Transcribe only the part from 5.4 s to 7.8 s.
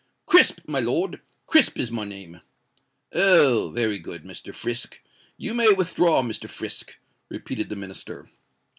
may withdraw, Mr. Frisk," repeated the